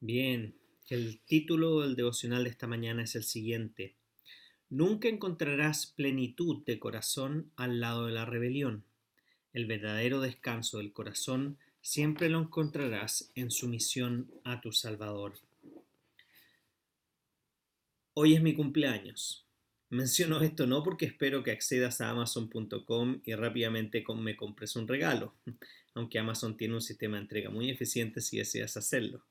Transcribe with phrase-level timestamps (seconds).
[0.00, 0.54] Bien,
[0.88, 3.96] el título del devocional de esta mañana es el siguiente.
[4.70, 8.84] Nunca encontrarás plenitud de corazón al lado de la rebelión.
[9.52, 15.34] El verdadero descanso del corazón siempre lo encontrarás en sumisión a tu Salvador.
[18.14, 19.46] Hoy es mi cumpleaños.
[19.90, 25.34] Menciono esto no porque espero que accedas a amazon.com y rápidamente me compres un regalo,
[25.94, 29.24] aunque Amazon tiene un sistema de entrega muy eficiente si deseas hacerlo.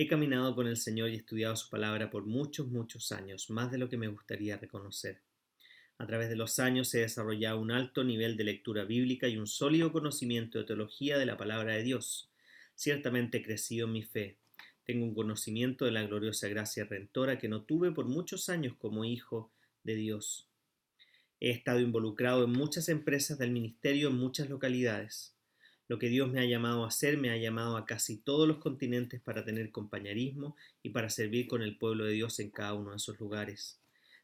[0.00, 3.76] He caminado con el Señor y estudiado su palabra por muchos, muchos años, más de
[3.76, 5.20] lo que me gustaría reconocer.
[5.98, 9.46] A través de los años he desarrollado un alto nivel de lectura bíblica y un
[9.46, 12.30] sólido conocimiento de teología de la palabra de Dios.
[12.74, 14.38] Ciertamente he crecido en mi fe.
[14.86, 19.04] Tengo un conocimiento de la gloriosa gracia redentora que no tuve por muchos años como
[19.04, 19.52] hijo
[19.84, 20.48] de Dios.
[21.40, 25.36] He estado involucrado en muchas empresas del ministerio en muchas localidades.
[25.90, 28.58] Lo que Dios me ha llamado a hacer me ha llamado a casi todos los
[28.58, 32.90] continentes para tener compañerismo y para servir con el pueblo de Dios en cada uno
[32.90, 33.80] de esos lugares.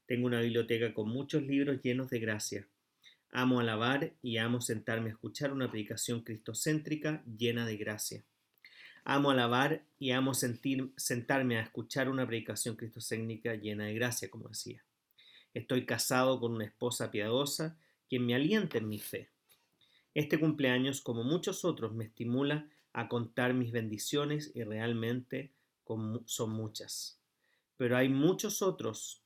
[0.06, 2.68] Tengo una biblioteca con muchos libros llenos de gracia.
[3.32, 8.22] Amo alabar y amo sentarme a escuchar una predicación cristocéntrica llena de gracia.
[9.02, 14.50] Amo alabar y amo sentir, sentarme a escuchar una predicación cristocéntrica llena de gracia, como
[14.50, 14.84] decía.
[15.52, 17.76] Estoy casado con una esposa piadosa
[18.08, 19.30] quien me alienta en mi fe.
[20.16, 25.52] Este cumpleaños, como muchos otros, me estimula a contar mis bendiciones y realmente
[26.24, 27.20] son muchas.
[27.76, 29.20] Pero hay muchos otros.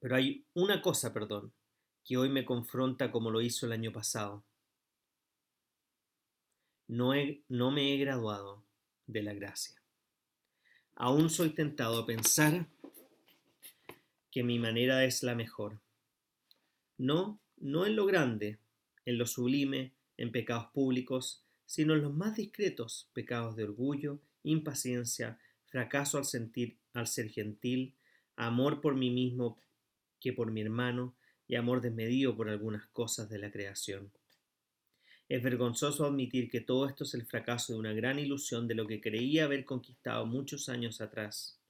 [0.00, 1.52] Pero hay una cosa, perdón,
[2.06, 4.42] que hoy me confronta como lo hizo el año pasado.
[6.88, 7.12] No,
[7.50, 8.64] no me he graduado
[9.06, 9.76] de la gracia.
[10.94, 12.66] Aún soy tentado a pensar
[14.30, 15.82] que mi manera es la mejor.
[16.96, 18.58] No no en lo grande,
[19.04, 25.38] en lo sublime, en pecados públicos, sino en los más discretos pecados de orgullo, impaciencia,
[25.66, 27.94] fracaso al sentir, al ser gentil,
[28.36, 29.58] amor por mí mismo
[30.20, 31.14] que por mi hermano,
[31.48, 34.10] y amor desmedido por algunas cosas de la creación.
[35.28, 38.86] Es vergonzoso admitir que todo esto es el fracaso de una gran ilusión de lo
[38.86, 41.60] que creía haber conquistado muchos años atrás.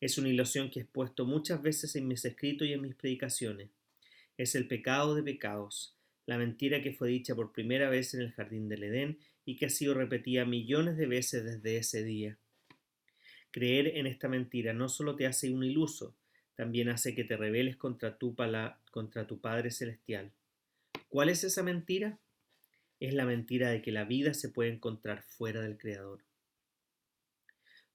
[0.00, 3.68] Es una ilusión que he expuesto muchas veces en mis escritos y en mis predicaciones
[4.42, 8.32] es el pecado de pecados, la mentira que fue dicha por primera vez en el
[8.32, 12.38] jardín del Edén y que ha sido repetida millones de veces desde ese día.
[13.50, 16.16] Creer en esta mentira no solo te hace un iluso,
[16.54, 18.34] también hace que te rebeles contra tu,
[18.90, 20.32] contra tu Padre Celestial.
[21.10, 22.18] ¿Cuál es esa mentira?
[22.98, 26.24] Es la mentira de que la vida se puede encontrar fuera del Creador.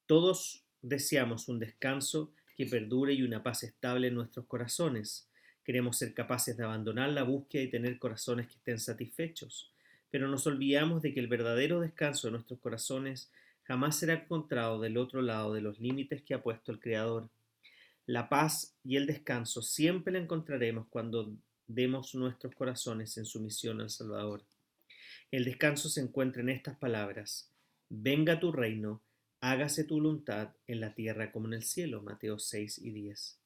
[0.06, 5.28] Todos deseamos un descanso que perdure y una paz estable en nuestros corazones,
[5.66, 9.74] Queremos ser capaces de abandonar la búsqueda y tener corazones que estén satisfechos,
[10.12, 13.32] pero nos olvidamos de que el verdadero descanso de nuestros corazones
[13.64, 17.30] jamás será encontrado del otro lado de los límites que ha puesto el Creador.
[18.06, 23.90] La paz y el descanso siempre la encontraremos cuando demos nuestros corazones en sumisión al
[23.90, 24.44] Salvador.
[25.32, 27.50] El descanso se encuentra en estas palabras.
[27.90, 29.02] Venga tu reino,
[29.42, 32.04] hágase tu voluntad en la tierra como en el cielo.
[32.04, 33.40] Mateo 6 y 10.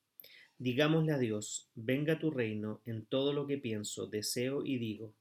[0.59, 5.13] Digámosle a Dios, venga tu reino en todo lo que pienso, deseo y digo.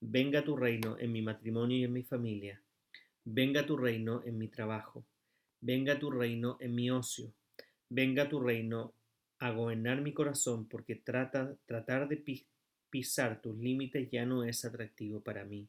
[0.00, 2.60] Venga tu reino en mi matrimonio y en mi familia.
[3.24, 5.06] Venga tu reino en mi trabajo.
[5.60, 7.32] Venga tu reino en mi ocio.
[7.88, 8.92] Venga tu reino
[9.38, 12.44] a gobernar mi corazón porque trata, tratar de
[12.90, 15.68] pisar tus límites ya no es atractivo para mí.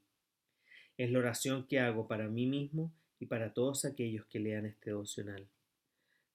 [0.97, 4.89] Es la oración que hago para mí mismo y para todos aquellos que lean este
[4.89, 5.47] devocional.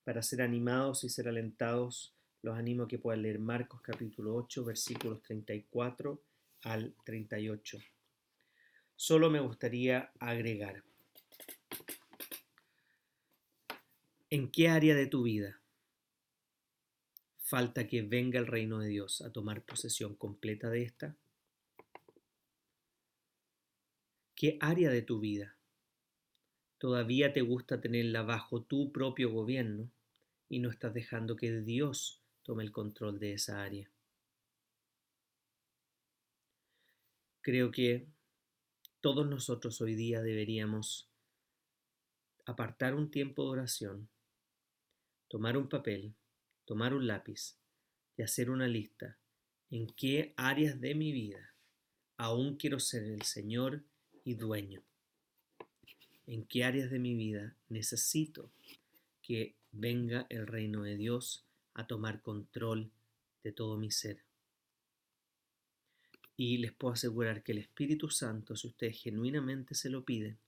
[0.04, 4.64] Para ser animados y ser alentados, los animo a que puedan leer Marcos capítulo 8,
[4.64, 6.22] versículos 34
[6.62, 7.78] al 38.
[8.96, 10.82] Solo me gustaría agregar,
[14.28, 15.60] ¿en qué área de tu vida
[17.38, 21.16] falta que venga el reino de Dios a tomar posesión completa de esta?
[24.34, 25.56] ¿Qué área de tu vida
[26.80, 29.90] todavía te gusta tenerla bajo tu propio gobierno
[30.48, 33.90] y no estás dejando que Dios tome el control de esa área.
[37.42, 38.06] Creo que
[39.00, 41.08] todos nosotros hoy día deberíamos
[42.44, 44.08] apartar un tiempo de oración,
[45.28, 46.14] tomar un papel,
[46.64, 47.56] tomar un lápiz
[48.16, 49.18] y hacer una lista
[49.70, 51.54] en qué áreas de mi vida
[52.16, 53.82] aún quiero ser el Señor
[54.24, 54.82] y dueño.
[56.26, 58.50] En qué áreas de mi vida necesito
[59.22, 61.46] que venga el reino de Dios
[61.80, 62.90] a tomar control
[63.42, 64.22] de todo mi ser.
[66.36, 70.38] Y les puedo asegurar que el Espíritu Santo, si ustedes genuinamente se lo piden,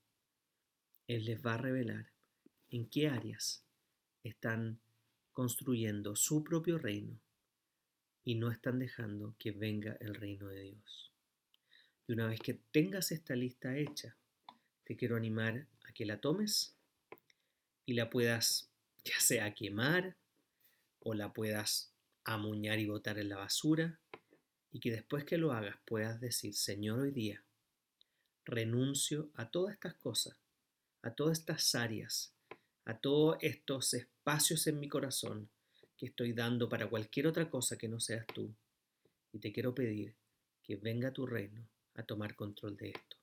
[1.07, 2.11] Él les va a revelar
[2.69, 3.63] en qué áreas
[4.23, 4.79] están
[5.31, 7.19] construyendo su propio reino
[8.23, 11.11] y no están dejando que venga el reino de Dios.
[12.07, 14.15] Y una vez que tengas esta lista hecha,
[14.83, 16.75] te quiero animar a que la tomes
[17.85, 18.69] y la puedas
[19.03, 20.15] ya sea quemar
[21.03, 23.99] o la puedas amuñar y botar en la basura
[24.71, 27.43] y que después que lo hagas puedas decir, Señor, hoy día
[28.45, 30.37] renuncio a todas estas cosas,
[31.01, 32.33] a todas estas áreas,
[32.85, 35.49] a todos estos espacios en mi corazón
[35.97, 38.53] que estoy dando para cualquier otra cosa que no seas tú.
[39.31, 40.15] Y te quiero pedir
[40.61, 43.17] que venga tu reino a tomar control de esto.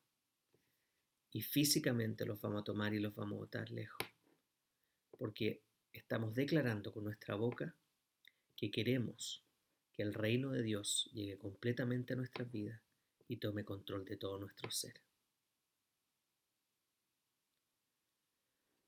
[1.33, 4.07] Y físicamente los vamos a tomar y los vamos a botar lejos.
[5.19, 7.75] Porque estamos declarando con nuestra boca
[8.57, 9.45] que queremos
[9.93, 12.81] que el reino de Dios llegue completamente a nuestras vidas
[13.29, 14.95] y tome control de todo nuestro ser.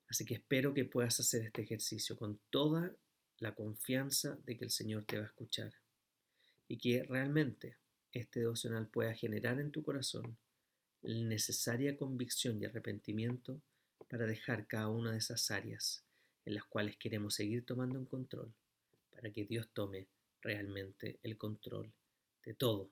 [0.08, 2.94] Así que espero que puedas hacer este ejercicio con toda
[3.38, 5.72] la confianza de que el Señor te va a escuchar
[6.68, 7.78] y que realmente
[8.12, 10.36] este devocional pueda generar en tu corazón
[11.00, 13.60] la necesaria convicción y arrepentimiento
[14.08, 16.04] para dejar cada una de esas áreas
[16.44, 18.52] en las cuales queremos seguir tomando un control
[19.10, 20.08] para que Dios tome
[20.40, 21.92] realmente el control
[22.44, 22.90] de todo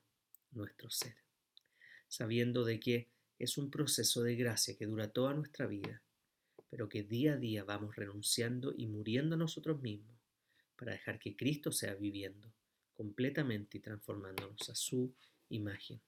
[0.53, 1.17] nuestro ser,
[2.09, 3.09] sabiendo de que
[3.39, 6.03] es un proceso de gracia que dura toda nuestra vida,
[6.69, 10.17] pero que día a día vamos renunciando y muriendo nosotros mismos
[10.77, 12.53] para dejar que Cristo sea viviendo
[12.95, 15.13] completamente y transformándonos a su
[15.49, 16.01] imagen.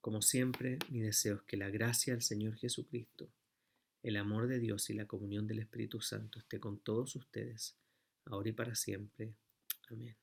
[0.00, 3.30] Como siempre, mi deseo es que la gracia del Señor Jesucristo,
[4.04, 7.74] el amor de Dios y la comunión del Espíritu Santo esté con todos ustedes,
[8.26, 9.34] ahora y para siempre.
[9.90, 10.14] Amén.